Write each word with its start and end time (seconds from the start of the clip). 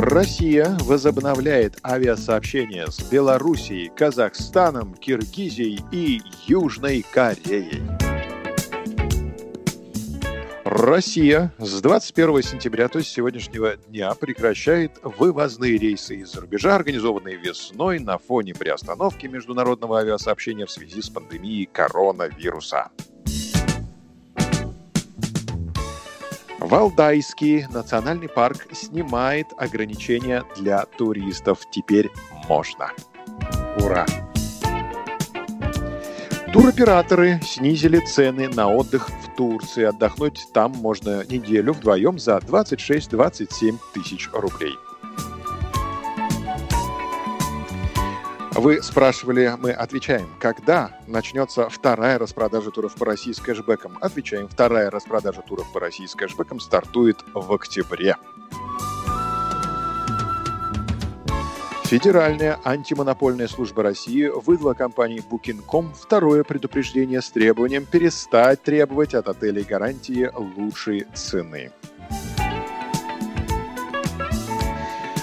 Россия 0.00 0.78
возобновляет 0.80 1.78
авиасообщение 1.84 2.90
с 2.90 3.02
Белоруссией, 3.10 3.90
Казахстаном, 3.94 4.94
Киргизией 4.94 5.84
и 5.92 6.22
Южной 6.46 7.04
Кореей. 7.12 7.82
Россия 10.64 11.52
с 11.58 11.82
21 11.82 12.42
сентября, 12.42 12.88
то 12.88 12.98
есть 12.98 13.10
сегодняшнего 13.10 13.76
дня, 13.76 14.14
прекращает 14.14 14.92
вывозные 15.02 15.76
рейсы 15.76 16.16
из-за 16.16 16.40
рубежа, 16.40 16.76
организованные 16.76 17.36
весной 17.36 17.98
на 17.98 18.16
фоне 18.16 18.54
приостановки 18.54 19.26
международного 19.26 19.98
авиасообщения 19.98 20.64
в 20.64 20.70
связи 20.70 21.02
с 21.02 21.10
пандемией 21.10 21.66
коронавируса. 21.66 22.88
Валдайский 26.70 27.66
национальный 27.66 28.28
парк 28.28 28.68
снимает 28.72 29.48
ограничения 29.56 30.44
для 30.56 30.84
туристов. 30.84 31.58
Теперь 31.68 32.12
можно. 32.48 32.92
Ура! 33.78 34.06
Туроператоры 36.52 37.40
снизили 37.44 37.98
цены 37.98 38.48
на 38.48 38.68
отдых 38.68 39.08
в 39.08 39.34
Турции. 39.36 39.82
Отдохнуть 39.82 40.46
там 40.54 40.70
можно 40.70 41.24
неделю 41.26 41.72
вдвоем 41.72 42.20
за 42.20 42.36
26-27 42.36 43.76
тысяч 43.92 44.30
рублей. 44.32 44.76
Вы 48.60 48.82
спрашивали, 48.82 49.54
мы 49.58 49.70
отвечаем, 49.70 50.28
когда 50.38 51.00
начнется 51.06 51.70
вторая 51.70 52.18
распродажа 52.18 52.70
туров 52.70 52.94
по 52.94 53.06
России 53.06 53.32
с 53.32 53.40
кэшбэком? 53.40 53.96
Отвечаем, 54.02 54.48
вторая 54.48 54.90
распродажа 54.90 55.40
туров 55.40 55.72
по 55.72 55.80
России 55.80 56.04
с 56.04 56.14
кэшбэком 56.14 56.60
стартует 56.60 57.24
в 57.32 57.50
октябре. 57.54 58.16
Федеральная 61.84 62.60
антимонопольная 62.62 63.48
служба 63.48 63.82
России 63.82 64.26
выдала 64.26 64.74
компании 64.74 65.24
Booking.com 65.26 65.94
второе 65.94 66.44
предупреждение 66.44 67.22
с 67.22 67.30
требованием 67.30 67.86
перестать 67.86 68.62
требовать 68.62 69.14
от 69.14 69.30
отелей 69.30 69.64
гарантии 69.64 70.30
лучшей 70.36 71.06
цены. 71.14 71.72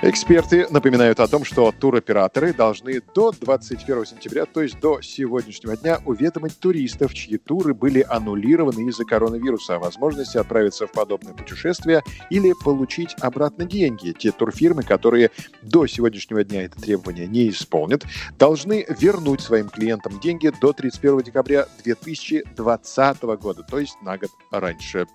Эксперты 0.00 0.68
напоминают 0.70 1.18
о 1.18 1.26
том, 1.26 1.44
что 1.44 1.72
туроператоры 1.72 2.54
должны 2.54 3.02
до 3.16 3.32
21 3.32 4.06
сентября, 4.06 4.44
то 4.46 4.62
есть 4.62 4.78
до 4.78 5.00
сегодняшнего 5.02 5.76
дня, 5.76 5.98
уведомить 6.06 6.56
туристов, 6.56 7.12
чьи 7.14 7.36
туры 7.36 7.74
были 7.74 8.06
аннулированы 8.08 8.88
из-за 8.90 9.04
коронавируса, 9.04 9.74
о 9.74 9.78
возможности 9.80 10.38
отправиться 10.38 10.86
в 10.86 10.92
подобное 10.92 11.34
путешествие 11.34 12.04
или 12.30 12.54
получить 12.64 13.16
обратно 13.20 13.64
деньги. 13.64 14.14
Те 14.16 14.30
турфирмы, 14.30 14.84
которые 14.84 15.32
до 15.62 15.88
сегодняшнего 15.88 16.44
дня 16.44 16.62
это 16.66 16.80
требование 16.80 17.26
не 17.26 17.48
исполнят, 17.48 18.04
должны 18.38 18.86
вернуть 19.00 19.40
своим 19.40 19.68
клиентам 19.68 20.20
деньги 20.20 20.52
до 20.60 20.72
31 20.72 21.22
декабря 21.22 21.66
2020 21.82 23.22
года, 23.22 23.64
то 23.64 23.80
есть 23.80 24.00
на 24.02 24.16
год 24.16 24.30
раньше. 24.52 25.08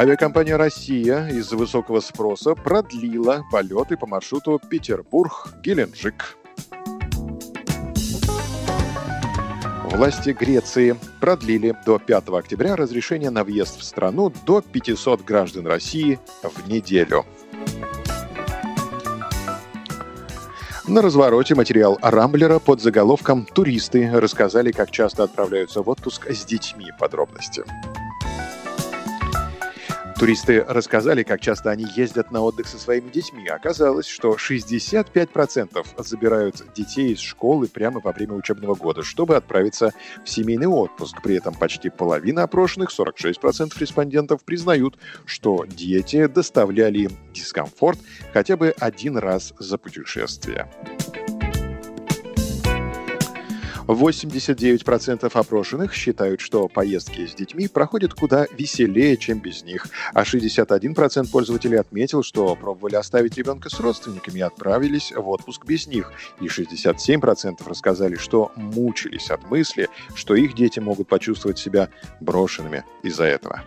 Авиакомпания 0.00 0.56
«Россия» 0.56 1.28
из-за 1.28 1.58
высокого 1.58 2.00
спроса 2.00 2.54
продлила 2.54 3.44
полеты 3.52 3.98
по 3.98 4.06
маршруту 4.06 4.58
Петербург-Геленджик. 4.70 6.38
Власти 9.90 10.30
Греции 10.30 10.96
продлили 11.20 11.76
до 11.84 11.98
5 11.98 12.30
октября 12.30 12.76
разрешение 12.76 13.28
на 13.28 13.44
въезд 13.44 13.78
в 13.78 13.82
страну 13.82 14.32
до 14.46 14.62
500 14.62 15.22
граждан 15.22 15.66
России 15.66 16.18
в 16.42 16.66
неделю. 16.66 17.26
На 20.88 21.02
развороте 21.02 21.54
материал 21.54 21.98
Рамблера 22.00 22.58
под 22.58 22.80
заголовком 22.80 23.44
«Туристы 23.44 24.10
рассказали, 24.10 24.72
как 24.72 24.90
часто 24.90 25.24
отправляются 25.24 25.82
в 25.82 25.90
отпуск 25.90 26.30
с 26.30 26.46
детьми». 26.46 26.86
Подробности. 26.98 27.64
Туристы 30.20 30.62
рассказали, 30.68 31.22
как 31.22 31.40
часто 31.40 31.70
они 31.70 31.86
ездят 31.96 32.30
на 32.30 32.42
отдых 32.42 32.66
со 32.66 32.78
своими 32.78 33.08
детьми. 33.08 33.48
Оказалось, 33.48 34.06
что 34.06 34.34
65% 34.34 35.86
забирают 35.96 36.62
детей 36.74 37.14
из 37.14 37.20
школы 37.20 37.68
прямо 37.68 38.00
во 38.00 38.12
время 38.12 38.34
учебного 38.34 38.74
года, 38.74 39.02
чтобы 39.02 39.36
отправиться 39.36 39.94
в 40.22 40.28
семейный 40.28 40.66
отпуск. 40.66 41.22
При 41.22 41.36
этом 41.36 41.54
почти 41.54 41.88
половина 41.88 42.42
опрошенных, 42.42 42.90
46% 42.90 43.72
респондентов, 43.78 44.44
признают, 44.44 44.98
что 45.24 45.64
дети 45.64 46.26
доставляли 46.26 46.98
им 46.98 47.12
дискомфорт 47.32 47.98
хотя 48.34 48.58
бы 48.58 48.74
один 48.78 49.16
раз 49.16 49.54
за 49.58 49.78
путешествие. 49.78 50.68
89% 53.92 55.30
опрошенных 55.32 55.94
считают, 55.94 56.40
что 56.40 56.68
поездки 56.68 57.26
с 57.26 57.34
детьми 57.34 57.68
проходят 57.68 58.14
куда 58.14 58.46
веселее, 58.56 59.16
чем 59.16 59.40
без 59.40 59.62
них, 59.64 59.86
а 60.12 60.22
61% 60.22 61.30
пользователей 61.30 61.78
отметил, 61.78 62.22
что 62.22 62.54
пробовали 62.54 62.96
оставить 62.96 63.36
ребенка 63.36 63.68
с 63.70 63.80
родственниками 63.80 64.38
и 64.38 64.42
отправились 64.42 65.12
в 65.12 65.28
отпуск 65.28 65.64
без 65.64 65.86
них, 65.86 66.12
и 66.40 66.46
67% 66.46 67.66
рассказали, 67.66 68.16
что 68.16 68.52
мучились 68.56 69.30
от 69.30 69.50
мысли, 69.50 69.88
что 70.14 70.34
их 70.34 70.54
дети 70.54 70.78
могут 70.80 71.08
почувствовать 71.08 71.58
себя 71.58 71.88
брошенными 72.20 72.84
из-за 73.02 73.24
этого. 73.24 73.62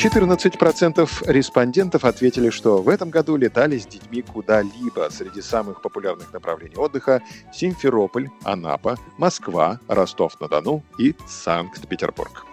14% 0.00 1.30
респондентов 1.30 2.06
ответили, 2.06 2.48
что 2.48 2.80
в 2.80 2.88
этом 2.88 3.10
году 3.10 3.36
летали 3.36 3.76
с 3.76 3.86
детьми 3.86 4.22
куда-либо. 4.22 5.10
Среди 5.10 5.42
самых 5.42 5.82
популярных 5.82 6.32
направлений 6.32 6.76
отдыха– 6.76 7.20
Симферополь, 7.52 8.30
Анапа, 8.42 8.96
Москва, 9.18 9.78
Ростов-на-Дону 9.88 10.82
и 10.98 11.14
Санкт-Петербург. 11.28 12.46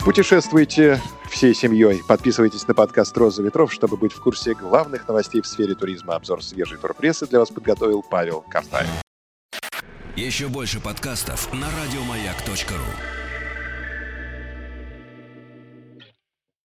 Путешествуйте 0.00 1.00
всей 1.30 1.54
семьей. 1.54 2.02
Подписывайтесь 2.06 2.68
на 2.68 2.74
подкаст 2.74 3.16
«Роза 3.16 3.42
ветров», 3.42 3.72
чтобы 3.72 3.96
быть 3.96 4.12
в 4.12 4.20
курсе 4.20 4.52
главных 4.52 5.08
новостей 5.08 5.40
в 5.40 5.46
сфере 5.46 5.74
туризма. 5.74 6.14
Обзор 6.14 6.44
свежей 6.44 6.76
турпрессы 6.76 7.26
для 7.26 7.38
вас 7.38 7.48
подготовил 7.48 8.02
Павел 8.02 8.44
Картаев. 8.50 9.02
Еще 10.14 10.48
больше 10.48 10.78
подкастов 10.78 11.50
на 11.54 11.68
радиомаяк.ру 11.70 13.25